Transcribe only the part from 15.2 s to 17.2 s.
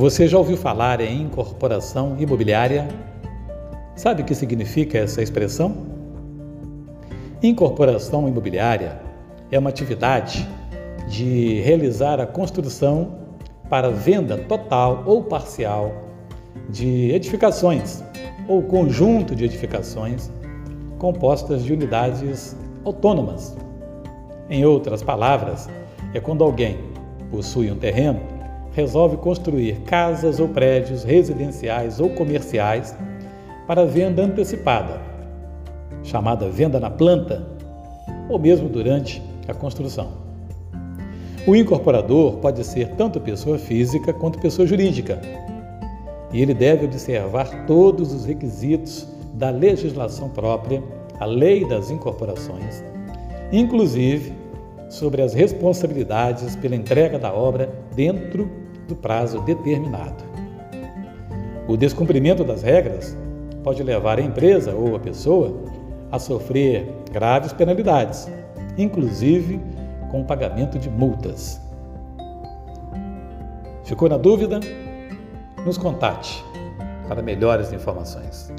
parcial de